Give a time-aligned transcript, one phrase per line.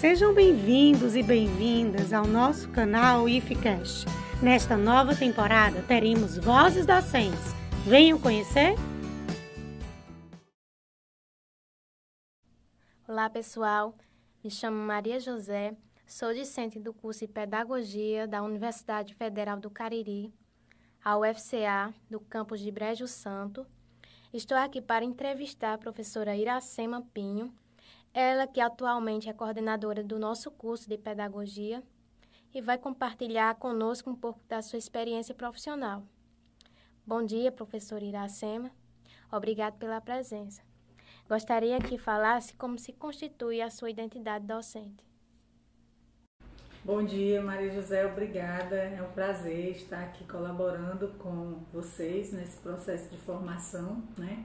[0.00, 4.06] Sejam bem-vindos e bem-vindas ao nosso canal IFCast.
[4.42, 7.52] Nesta nova temporada teremos vozes docentes.
[7.86, 8.76] Venham conhecer?
[13.06, 13.94] Olá, pessoal.
[14.42, 15.76] Me chamo Maria José,
[16.06, 20.32] sou discente do curso de Pedagogia da Universidade Federal do Cariri,
[21.04, 23.66] a UFCA, do campus de Brejo Santo.
[24.32, 27.52] Estou aqui para entrevistar a professora Iracema Pinho,
[28.12, 31.82] ela que atualmente é coordenadora do nosso curso de Pedagogia
[32.52, 36.02] e vai compartilhar conosco um pouco da sua experiência profissional.
[37.06, 38.70] Bom dia, professora Iracema.
[39.30, 40.62] Obrigado pela presença.
[41.28, 45.04] Gostaria que falasse como se constitui a sua identidade docente.
[46.84, 48.74] Bom dia, Maria José, obrigada.
[48.74, 54.44] É um prazer estar aqui colaborando com vocês nesse processo de formação, né?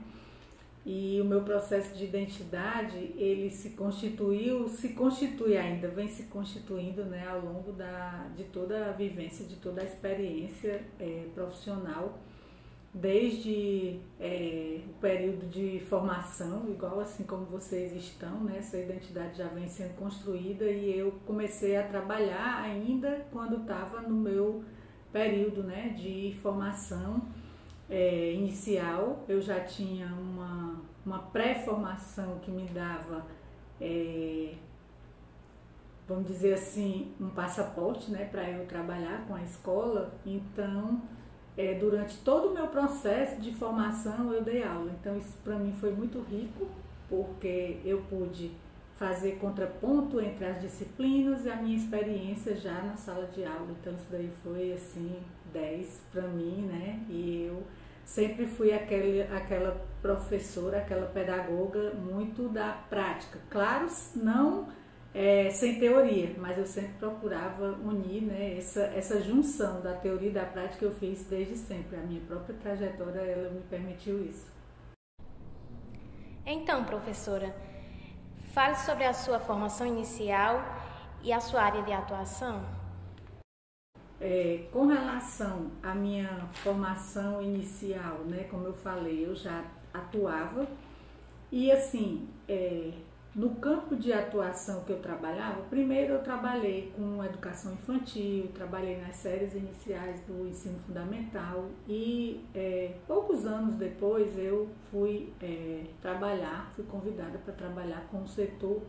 [0.88, 7.04] E o meu processo de identidade, ele se constituiu, se constitui ainda, vem se constituindo,
[7.04, 12.16] né, ao longo da, de toda a vivência, de toda a experiência é, profissional
[12.98, 18.56] desde é, o período de formação, igual assim como vocês estão, né?
[18.58, 24.16] essa identidade já vem sendo construída e eu comecei a trabalhar ainda quando estava no
[24.16, 24.64] meu
[25.12, 27.20] período né, de formação
[27.90, 29.24] é, inicial.
[29.28, 30.75] Eu já tinha uma,
[31.06, 33.24] uma pré-formação que me dava,
[33.80, 34.54] é,
[36.08, 41.00] vamos dizer assim, um passaporte né, para eu trabalhar com a escola, então
[41.56, 44.90] é, durante todo o meu processo de formação eu dei aula.
[45.00, 46.66] Então isso para mim foi muito rico,
[47.08, 48.50] porque eu pude
[48.96, 53.68] fazer contraponto entre as disciplinas e a minha experiência já na sala de aula.
[53.80, 55.16] Então isso daí foi assim
[55.52, 57.04] 10 para mim, né?
[57.08, 57.62] E eu
[58.06, 63.38] sempre fui aquele, aquela professora, aquela pedagoga muito da prática.
[63.50, 64.68] Claro, não
[65.12, 70.32] é, sem teoria, mas eu sempre procurava unir né, essa, essa junção da teoria e
[70.32, 71.96] da prática eu fiz desde sempre.
[71.96, 74.46] A minha própria trajetória ela me permitiu isso.
[76.44, 77.52] Então, professora,
[78.52, 80.62] fale sobre a sua formação inicial
[81.24, 82.75] e a sua área de atuação.
[84.20, 90.66] É, com relação à minha formação inicial, né, como eu falei, eu já atuava.
[91.52, 92.92] E assim, é,
[93.36, 99.16] no campo de atuação que eu trabalhava, primeiro eu trabalhei com educação infantil, trabalhei nas
[99.16, 106.86] séries iniciais do ensino fundamental e é, poucos anos depois eu fui é, trabalhar, fui
[106.86, 108.80] convidada para trabalhar com um setor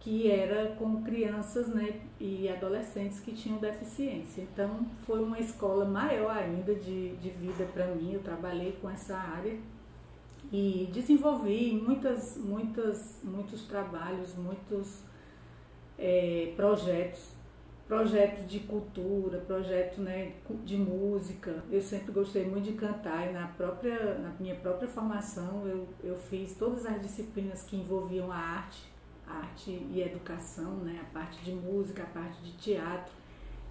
[0.00, 4.42] que era com crianças né, e adolescentes que tinham deficiência.
[4.42, 9.16] Então foi uma escola maior ainda de, de vida para mim, eu trabalhei com essa
[9.16, 9.58] área
[10.52, 15.02] e desenvolvi muitas, muitas, muitos trabalhos, muitos
[15.98, 17.32] é, projetos,
[17.86, 20.34] projetos de cultura, projetos né,
[20.64, 21.64] de música.
[21.70, 26.16] Eu sempre gostei muito de cantar e na, própria, na minha própria formação eu, eu
[26.16, 28.80] fiz todas as disciplinas que envolviam a arte,
[29.28, 33.12] arte e educação, né, a parte de música, a parte de teatro.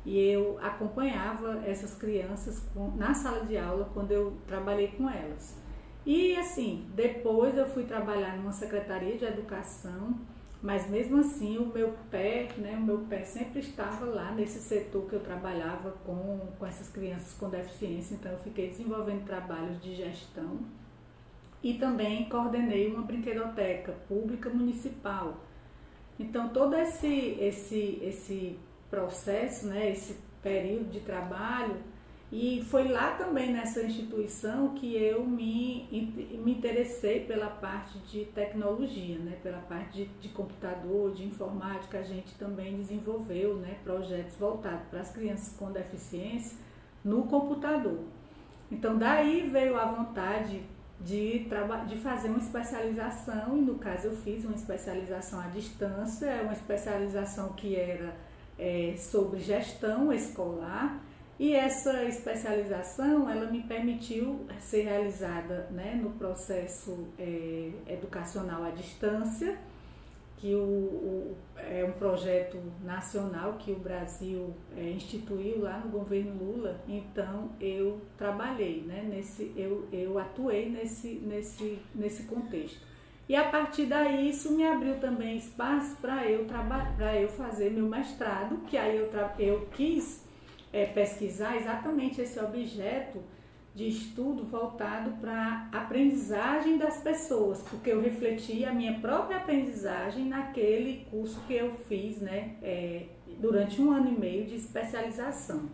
[0.05, 5.57] E eu acompanhava essas crianças com, na sala de aula quando eu trabalhei com elas.
[6.05, 10.17] E assim, depois eu fui trabalhar numa secretaria de educação,
[10.61, 15.07] mas mesmo assim o meu pé, né, o meu pé sempre estava lá nesse setor
[15.09, 19.95] que eu trabalhava com, com essas crianças com deficiência, então eu fiquei desenvolvendo trabalhos de
[19.95, 20.59] gestão
[21.61, 25.35] e também coordenei uma brinquedoteca pública municipal.
[26.19, 31.77] Então todo esse esse esse processo, né, esse período de trabalho
[32.31, 35.87] e foi lá também nessa instituição que eu me,
[36.43, 39.37] me interessei pela parte de tecnologia, né?
[39.41, 41.99] pela parte de, de computador, de informática.
[41.99, 43.77] A gente também desenvolveu né?
[43.81, 46.57] projetos voltados para as crianças com deficiência
[47.01, 47.99] no computador.
[48.69, 50.61] Então, daí veio a vontade
[50.99, 51.47] de,
[51.87, 57.53] de fazer uma especialização, e no caso eu fiz uma especialização à distância, uma especialização
[57.53, 58.15] que era
[58.57, 60.99] é, sobre gestão escolar
[61.39, 69.55] e essa especialização, ela me permitiu ser realizada né, no processo é, educacional à distância,
[70.37, 76.35] que o, o, é um projeto nacional que o Brasil é, instituiu lá no governo
[76.35, 76.79] Lula.
[76.87, 82.85] Então eu trabalhei, né, nesse, eu, eu atuei nesse, nesse, nesse contexto.
[83.27, 87.87] E a partir daí isso me abriu também espaço para eu, para eu fazer meu
[87.87, 90.23] mestrado, que aí eu, eu quis
[90.71, 93.21] é, pesquisar exatamente esse objeto
[93.77, 100.25] de estudo voltado para a aprendizagem das pessoas, porque eu refleti a minha própria aprendizagem
[100.25, 103.05] naquele curso que eu fiz né, é,
[103.37, 105.69] durante um ano e meio de especialização.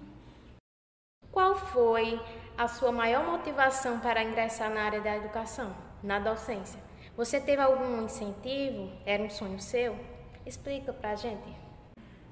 [1.32, 2.20] Qual foi
[2.58, 5.74] a sua maior motivação para ingressar na área da educação,
[6.04, 6.82] na docência?
[7.16, 8.92] Você teve algum incentivo?
[9.06, 9.96] Era um sonho seu?
[10.46, 11.63] Explica para a gente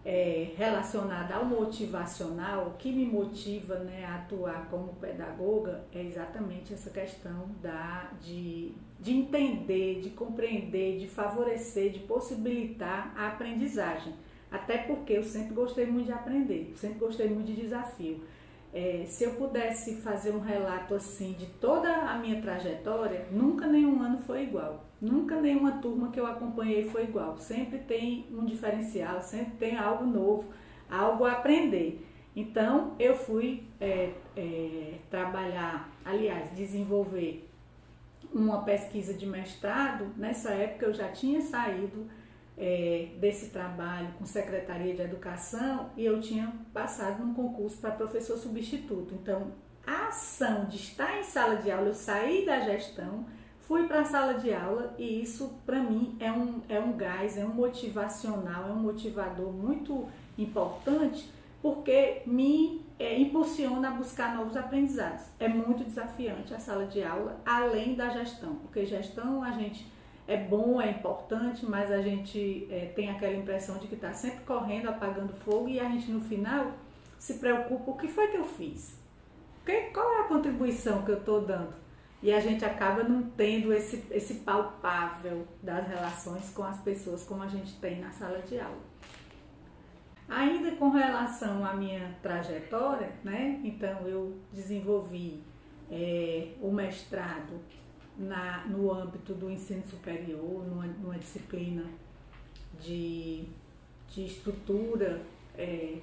[0.03, 6.73] é, relacionada ao motivacional, o que me motiva né, a atuar como pedagoga é exatamente
[6.73, 14.13] essa questão da, de, de entender, de compreender, de favorecer, de possibilitar a aprendizagem.
[14.49, 18.23] Até porque eu sempre gostei muito de aprender, sempre gostei muito de desafio.
[18.73, 24.01] É, se eu pudesse fazer um relato assim de toda a minha trajetória, nunca nenhum
[24.01, 24.90] ano foi igual.
[25.01, 27.37] Nunca nenhuma turma que eu acompanhei foi igual.
[27.37, 30.53] Sempre tem um diferencial, sempre tem algo novo,
[30.89, 32.05] algo a aprender.
[32.35, 37.49] Então eu fui é, é, trabalhar, aliás, desenvolver
[38.31, 40.13] uma pesquisa de mestrado.
[40.15, 42.07] Nessa época eu já tinha saído
[42.57, 48.37] é, desse trabalho com Secretaria de Educação e eu tinha passado num concurso para professor
[48.37, 49.15] substituto.
[49.15, 49.51] Então,
[49.85, 53.25] a ação de estar em sala de aula, eu saí da gestão,
[53.71, 57.37] fui para a sala de aula e isso para mim é um, é um gás,
[57.37, 61.31] é um motivacional, é um motivador muito importante
[61.61, 65.23] porque me é, impulsiona a buscar novos aprendizados.
[65.39, 69.87] É muito desafiante a sala de aula, além da gestão, porque gestão a gente
[70.27, 74.41] é bom, é importante, mas a gente é, tem aquela impressão de que está sempre
[74.41, 76.73] correndo, apagando fogo e a gente no final
[77.17, 78.99] se preocupa: o que foi que eu fiz?
[79.93, 81.79] Qual é a contribuição que eu estou dando?
[82.21, 87.41] E a gente acaba não tendo esse, esse palpável das relações com as pessoas como
[87.41, 88.91] a gente tem na sala de aula.
[90.29, 93.59] Ainda com relação à minha trajetória, né?
[93.63, 95.43] Então eu desenvolvi
[95.91, 97.59] é, o mestrado
[98.17, 101.83] na, no âmbito do ensino superior, numa, numa disciplina
[102.79, 103.45] de,
[104.09, 105.21] de estrutura
[105.57, 105.97] é,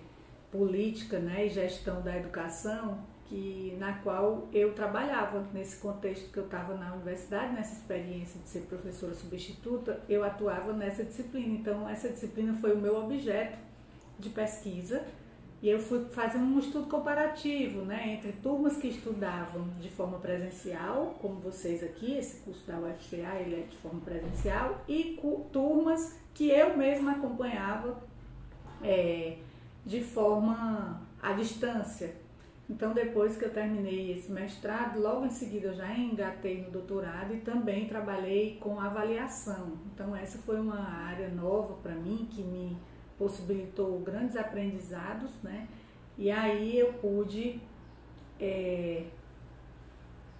[0.50, 6.44] política né, e gestão da educação, que, na qual eu trabalhava nesse contexto que eu
[6.44, 11.54] estava na universidade, nessa experiência de ser professora substituta, eu atuava nessa disciplina.
[11.54, 13.58] Então, essa disciplina foi o meu objeto
[14.18, 15.04] de pesquisa
[15.60, 21.16] e eu fui fazer um estudo comparativo, né, entre turmas que estudavam de forma presencial,
[21.20, 25.20] como vocês aqui, esse curso da UFCA, ele é de forma presencial, e
[25.52, 28.00] turmas que eu mesma acompanhava
[28.82, 29.38] é,
[29.84, 32.27] de forma à distância.
[32.68, 37.34] Então, depois que eu terminei esse mestrado, logo em seguida eu já engatei no doutorado
[37.34, 39.78] e também trabalhei com avaliação.
[39.86, 42.76] Então, essa foi uma área nova para mim que me
[43.16, 45.66] possibilitou grandes aprendizados, né?
[46.18, 47.58] E aí eu pude
[48.38, 49.06] é,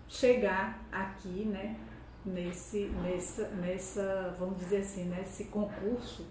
[0.07, 1.77] chegar aqui, né?
[2.27, 6.27] Nesse, nessa, nessa, vamos dizer assim, nesse concurso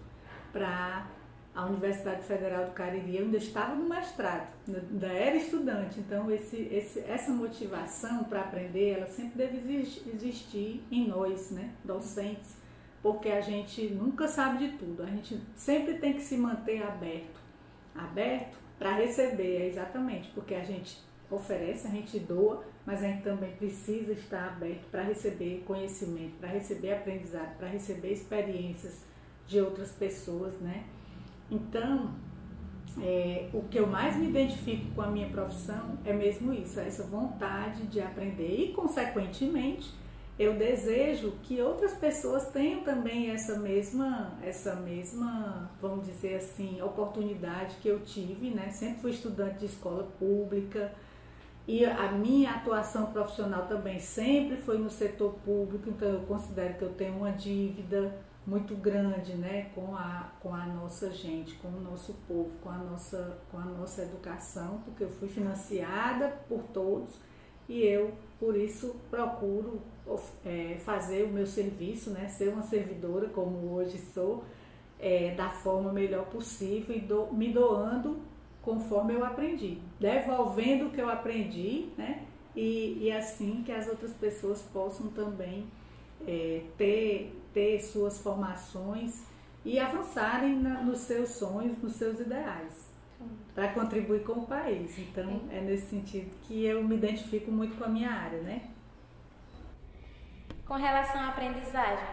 [0.52, 1.08] para
[1.58, 3.16] a Universidade Federal do Cariri.
[3.16, 8.90] Eu ainda estava no mestrado, ainda era estudante, então esse, esse, essa motivação para aprender,
[8.90, 9.76] ela sempre deve
[10.14, 12.56] existir em nós, né, docentes,
[13.02, 15.02] porque a gente nunca sabe de tudo.
[15.02, 17.40] A gente sempre tem que se manter aberto.
[17.92, 23.24] Aberto para receber, é exatamente, porque a gente oferece, a gente doa, mas a gente
[23.24, 29.02] também precisa estar aberto para receber conhecimento, para receber aprendizado, para receber experiências
[29.48, 30.84] de outras pessoas, né?
[31.50, 32.10] Então,
[33.00, 37.04] é, o que eu mais me identifico com a minha profissão é mesmo isso, essa
[37.04, 39.92] vontade de aprender e, consequentemente,
[40.38, 47.76] eu desejo que outras pessoas tenham também essa mesma, essa mesma, vamos dizer assim, oportunidade
[47.82, 48.70] que eu tive, né?
[48.70, 50.92] Sempre fui estudante de escola pública
[51.66, 56.82] e a minha atuação profissional também sempre foi no setor público, então eu considero que
[56.82, 58.14] eu tenho uma dívida
[58.48, 62.78] muito grande, né, com a, com a nossa gente, com o nosso povo, com a
[62.78, 67.10] nossa, com a nossa educação, porque eu fui financiada por todos
[67.68, 69.82] e eu, por isso, procuro
[70.46, 74.42] é, fazer o meu serviço, né, ser uma servidora como hoje sou,
[74.98, 78.18] é, da forma melhor possível e do, me doando
[78.62, 82.26] conforme eu aprendi, devolvendo o que eu aprendi, né,
[82.56, 85.66] e, e assim que as outras pessoas possam também
[86.26, 89.24] é, ter, ter suas formações
[89.64, 92.88] e avançarem na, nos seus sonhos, nos seus ideais
[93.52, 94.96] para contribuir com o país.
[94.96, 98.70] Então, é nesse sentido que eu me identifico muito com a minha área, né?
[100.68, 102.06] Com relação à aprendizagem,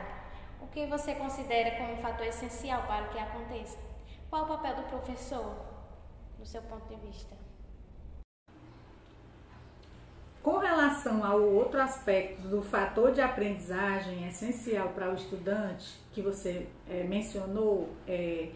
[0.59, 3.77] o que você considera como um fator essencial para que aconteça?
[4.31, 5.55] Qual o papel do professor,
[6.39, 7.35] do seu ponto de vista?
[10.45, 10.59] com
[11.05, 17.03] relação ao outro aspecto do fator de aprendizagem essencial para o estudante, que você é,
[17.03, 18.50] mencionou, é,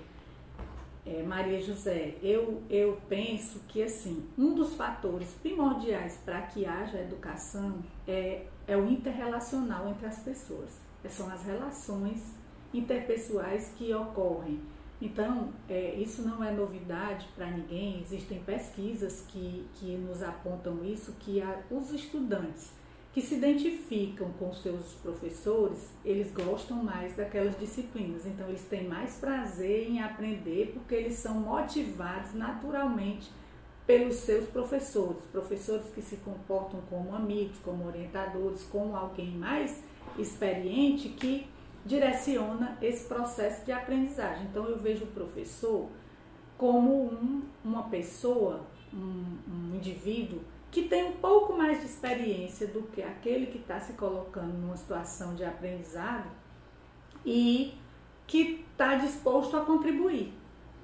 [1.05, 6.99] é, Maria José, eu, eu penso que assim um dos fatores primordiais para que haja
[6.99, 10.69] educação é, é o interrelacional entre as pessoas.
[11.07, 12.35] São as relações
[12.73, 14.59] interpessoais que ocorrem
[15.01, 21.13] então, é, isso não é novidade para ninguém, existem pesquisas que, que nos apontam isso,
[21.19, 21.41] que
[21.71, 22.73] os estudantes
[23.13, 29.15] que se identificam com seus professores, eles gostam mais daquelas disciplinas, então eles têm mais
[29.15, 33.31] prazer em aprender porque eles são motivados naturalmente
[33.87, 39.83] pelos seus professores, professores que se comportam como amigos, como orientadores, como alguém mais
[40.17, 41.47] experiente que
[41.85, 44.45] direciona esse processo de aprendizagem.
[44.45, 45.89] Então eu vejo o professor
[46.57, 52.83] como um, uma pessoa, um, um indivíduo que tem um pouco mais de experiência do
[52.83, 56.29] que aquele que está se colocando numa situação de aprendizado
[57.25, 57.73] e
[58.27, 60.33] que está disposto a contribuir.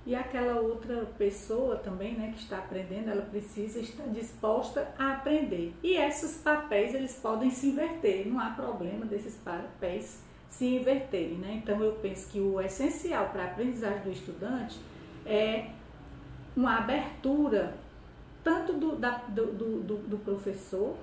[0.05, 5.73] E aquela outra pessoa também, né, que está aprendendo, ela precisa estar disposta a aprender.
[5.83, 11.37] E esses papéis, eles podem se inverter, não há problema desses papéis se inverterem.
[11.37, 11.61] Né?
[11.63, 14.79] Então, eu penso que o essencial para a aprendizagem do estudante
[15.25, 15.69] é
[16.55, 17.75] uma abertura
[18.43, 20.95] tanto do, da, do, do, do professor,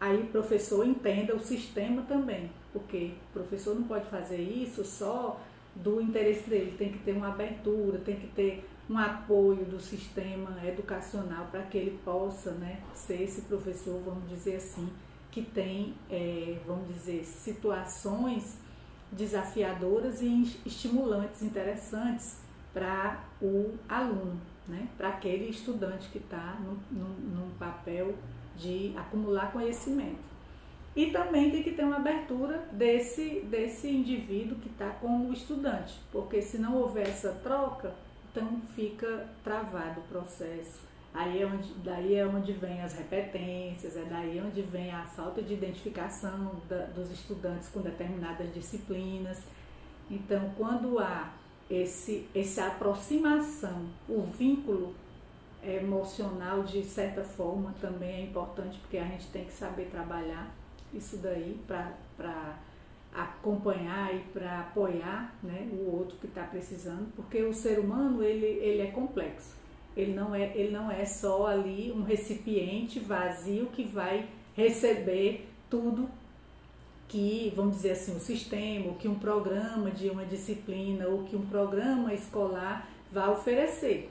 [0.00, 5.40] aí o professor entenda o sistema também, porque o professor não pode fazer isso só
[5.76, 10.58] do interesse dele, tem que ter uma abertura, tem que ter um apoio do sistema
[10.66, 14.88] educacional para que ele possa né, ser esse professor, vamos dizer assim,
[15.36, 18.56] que tem, é, vamos dizer, situações
[19.12, 22.40] desafiadoras e estimulantes, interessantes
[22.72, 24.88] para o aluno, né?
[24.96, 26.58] para aquele estudante que está
[26.90, 28.14] num papel
[28.56, 30.24] de acumular conhecimento.
[30.96, 36.00] E também tem que ter uma abertura desse, desse indivíduo que está com o estudante,
[36.10, 37.94] porque se não houver essa troca,
[38.32, 40.80] então fica travado o processo
[41.16, 45.42] Aí é onde, daí é onde vem as repetências, é daí onde vem a falta
[45.42, 49.42] de identificação da, dos estudantes com determinadas disciplinas.
[50.10, 51.32] Então, quando há
[51.70, 54.94] esse, essa aproximação, o vínculo
[55.64, 60.54] emocional, de certa forma, também é importante, porque a gente tem que saber trabalhar
[60.92, 62.58] isso daí para
[63.14, 68.44] acompanhar e para apoiar né, o outro que está precisando, porque o ser humano ele,
[68.44, 69.64] ele é complexo.
[69.96, 76.08] Ele não é, ele não é só ali um recipiente vazio que vai receber tudo
[77.08, 81.36] que, vamos dizer assim, o sistema, ou que um programa de uma disciplina, ou que
[81.36, 84.10] um programa escolar vai oferecer.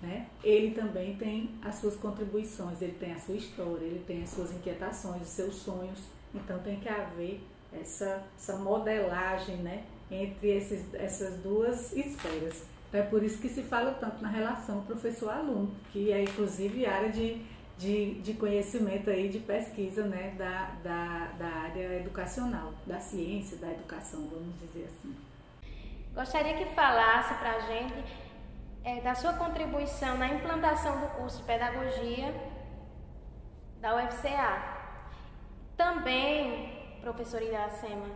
[0.00, 0.26] Né?
[0.42, 4.52] Ele também tem as suas contribuições, ele tem a sua história, ele tem as suas
[4.52, 6.00] inquietações, os seus sonhos.
[6.34, 7.40] Então tem que haver
[7.72, 12.64] essa, essa modelagem né, entre esses, essas duas esferas.
[12.92, 17.42] É por isso que se fala tanto na relação professor-aluno, que é inclusive área de,
[17.78, 23.70] de, de conhecimento aí, de pesquisa né, da, da, da área educacional, da ciência, da
[23.70, 25.16] educação, vamos dizer assim.
[26.14, 28.04] Gostaria que falasse para a gente
[28.84, 32.34] é, da sua contribuição na implantação do curso de pedagogia
[33.80, 34.62] da UFCA.
[35.76, 38.06] Também, professora Iracema,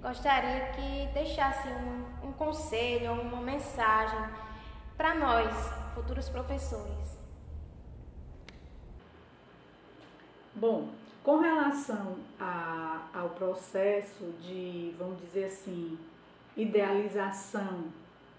[0.00, 4.28] gostaria que deixasse um, um conselho, uma mensagem
[4.96, 5.54] para nós,
[5.94, 7.18] futuros professores.
[10.54, 10.88] Bom,
[11.22, 15.98] com relação a, ao processo de, vamos dizer assim,
[16.56, 17.84] idealização,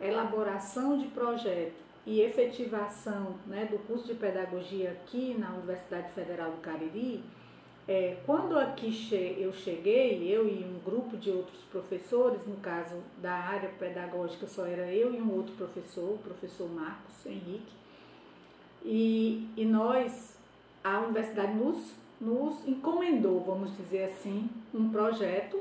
[0.02, 1.76] elaboração de projeto
[2.06, 7.24] e efetivação né, do curso de pedagogia aqui na Universidade Federal do Cariri,
[7.90, 12.98] é, quando aqui che eu cheguei, eu e um grupo de outros professores, no caso
[13.18, 17.74] da área pedagógica só era eu e um outro professor, o professor Marcos Henrique,
[18.86, 20.38] e, e nós,
[20.84, 25.60] a universidade nos, nos encomendou, vamos dizer assim, um projeto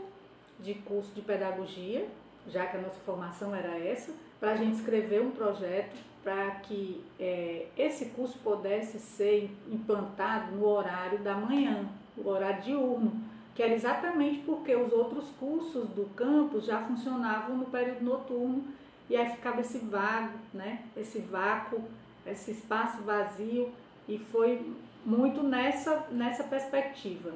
[0.61, 2.07] de curso de pedagogia,
[2.47, 7.03] já que a nossa formação era essa, para a gente escrever um projeto para que
[7.19, 11.89] é, esse curso pudesse ser implantado no horário da manhã,
[12.25, 13.13] o horário diurno,
[13.55, 18.65] que era exatamente porque os outros cursos do campus já funcionavam no período noturno
[19.11, 20.85] e aí ficava esse vago, né?
[20.97, 21.83] Esse vácuo,
[22.27, 23.73] esse espaço vazio
[24.07, 27.33] e foi muito nessa nessa perspectiva.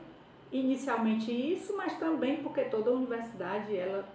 [0.53, 4.07] Inicialmente isso, mas também porque toda universidade ela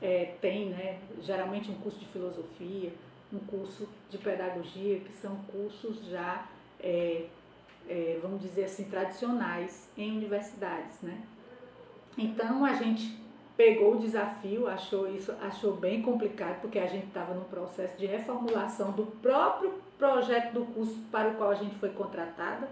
[0.00, 0.98] é, tem, né?
[1.20, 2.92] Geralmente um curso de filosofia,
[3.32, 6.46] um curso de pedagogia, que são cursos já
[6.78, 7.26] é,
[7.88, 11.20] é, vamos dizer assim, tradicionais em universidades, né?
[12.16, 13.20] Então a gente
[13.56, 18.06] pegou o desafio, achou isso, achou bem complicado, porque a gente estava no processo de
[18.06, 22.68] reformulação do próprio projeto do curso para o qual a gente foi contratada,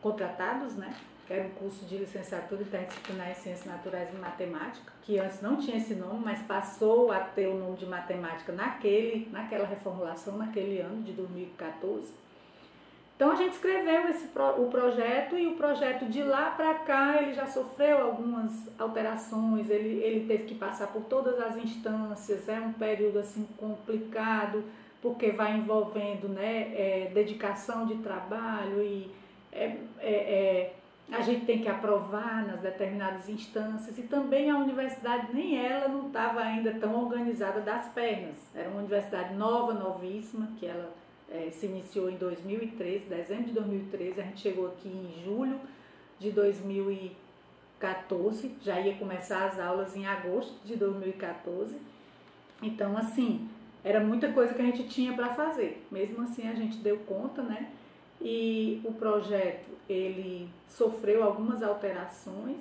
[0.00, 0.94] contratados, né?
[1.26, 5.56] Que era um curso de licenciatura interdisciplinar em Ciências Naturais e Matemática, que antes não
[5.56, 10.80] tinha esse nome, mas passou a ter o nome de matemática naquele, naquela reformulação, naquele
[10.80, 12.14] ano de 2014.
[13.20, 17.34] Então a gente escreveu esse o projeto e o projeto de lá para cá ele
[17.34, 18.50] já sofreu algumas
[18.80, 24.64] alterações, ele, ele teve que passar por todas as instâncias, é um período assim complicado,
[25.02, 29.10] porque vai envolvendo né, é, dedicação de trabalho e
[29.52, 30.74] é, é, é,
[31.12, 36.06] a gente tem que aprovar nas determinadas instâncias e também a universidade, nem ela não
[36.06, 38.38] estava ainda tão organizada das pernas.
[38.54, 40.90] Era uma universidade nova, novíssima, que ela
[41.30, 45.60] é, se iniciou em 2013, dezembro de 2013, a gente chegou aqui em julho
[46.18, 51.76] de 2014, já ia começar as aulas em agosto de 2014.
[52.62, 53.48] Então, assim,
[53.84, 55.86] era muita coisa que a gente tinha para fazer.
[55.90, 57.70] Mesmo assim, a gente deu conta, né?
[58.20, 62.58] E o projeto, ele sofreu algumas alterações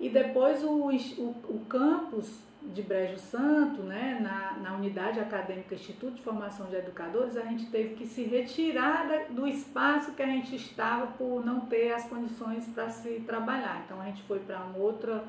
[0.00, 2.40] e depois o, o, o campus
[2.72, 7.66] de Brejo Santo, né, na, na unidade acadêmica Instituto de Formação de Educadores, a gente
[7.66, 12.66] teve que se retirar do espaço que a gente estava por não ter as condições
[12.68, 13.82] para se trabalhar.
[13.84, 15.24] Então a gente foi para uma outra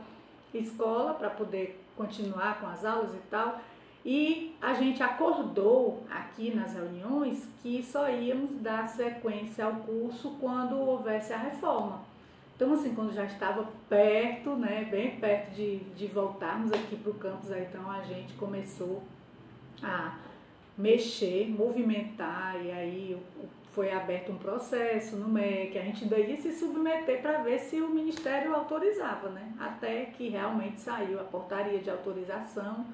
[0.54, 3.60] escola para poder continuar com as aulas e tal.
[4.04, 10.76] E a gente acordou aqui nas reuniões que só íamos dar sequência ao curso quando
[10.76, 12.11] houvesse a reforma.
[12.62, 17.16] Então, assim, quando já estava perto, né, bem perto de, de voltarmos aqui para o
[17.16, 19.02] campus, aí, então a gente começou
[19.82, 20.20] a
[20.78, 23.18] mexer, movimentar, e aí
[23.72, 27.90] foi aberto um processo no MEC, a gente ia se submeter para ver se o
[27.90, 29.54] Ministério autorizava, né?
[29.60, 32.86] Até que realmente saiu a portaria de autorização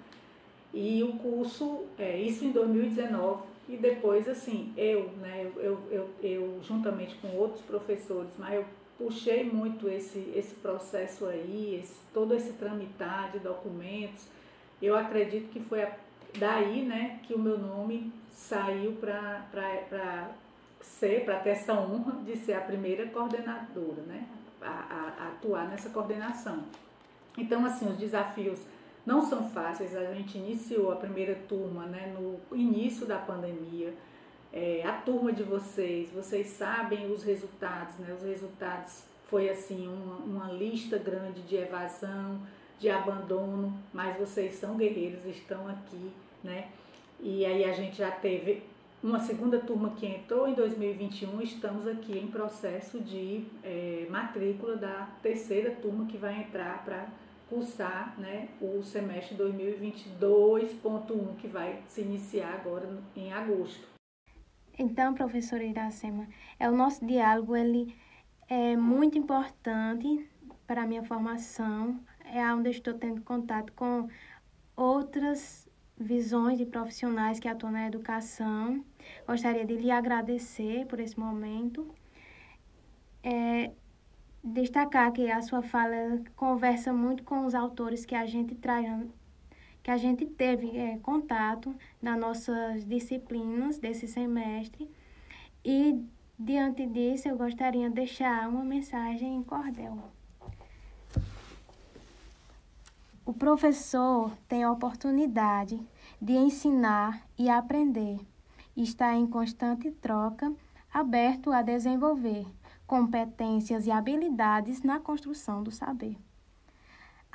[0.74, 6.59] e o curso, é, isso em 2019, e depois, assim, eu, né, eu, eu, eu
[6.63, 8.65] juntamente com outros professores, mas eu
[8.97, 14.25] puxei muito esse, esse processo aí, esse, todo esse tramitar de documentos.
[14.81, 15.86] Eu acredito que foi
[16.38, 20.29] daí né, que o meu nome saiu para
[20.81, 24.27] ser, para ter essa honra de ser a primeira coordenadora, né,
[24.62, 26.63] a, a, a atuar nessa coordenação.
[27.38, 28.60] Então, assim, os desafios
[29.05, 29.95] não são fáceis.
[29.95, 33.93] A gente iniciou a primeira turma né, no início da pandemia
[34.58, 38.12] é, a turma de vocês, vocês sabem os resultados, né?
[38.12, 42.41] Os resultados foi assim uma, uma lista grande de evasão,
[42.80, 46.12] de abandono, mas vocês são guerreiros, estão aqui,
[46.43, 46.70] né?
[47.20, 48.63] E aí a gente já teve
[49.04, 55.08] uma segunda turma que entrou em 2021, estamos aqui em processo de é, matrícula da
[55.22, 57.06] terceira turma que vai entrar para
[57.48, 63.96] cursar né, o semestre 2022.1, que vai se iniciar agora em agosto.
[64.78, 66.28] Então, professora Iracema,
[66.60, 67.96] é o nosso diálogo, ele
[68.48, 70.30] é muito importante
[70.68, 74.08] para a minha formação, é onde eu estou tendo contato com
[74.76, 75.68] outras
[76.00, 78.86] visões de profissionais que atuam na educação.
[79.26, 81.88] Gostaria de lhe agradecer por esse momento.
[83.24, 83.72] É,
[84.44, 88.86] destacar que a sua fala conversa muito com os autores que a gente traz
[89.88, 94.91] que a gente teve é, contato nas nossas disciplinas desse semestre.
[95.63, 96.04] E,
[96.38, 99.97] diante disso, eu gostaria de deixar uma mensagem em cordel.
[103.26, 105.80] O professor tem a oportunidade
[106.21, 108.19] de ensinar e aprender,
[108.76, 110.52] está em constante troca,
[110.93, 112.45] aberto a desenvolver
[112.86, 116.17] competências e habilidades na construção do saber.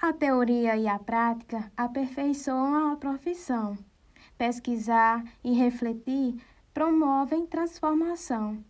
[0.05, 3.79] A teoria e a prática aperfeiçoam a profissão.
[4.37, 6.43] Pesquisar e refletir
[6.75, 8.65] promovem transformação.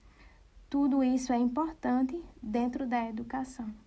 [0.69, 3.82] Tudo isso é importante dentro da educação.